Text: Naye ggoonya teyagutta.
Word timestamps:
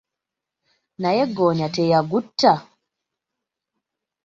Naye 1.01 1.23
ggoonya 1.29 1.67
teyagutta. 1.75 2.53